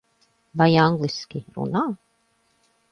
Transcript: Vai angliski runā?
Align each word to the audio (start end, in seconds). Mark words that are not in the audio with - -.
Vai 0.61 0.69
angliski 0.85 1.43
runā? 1.59 1.87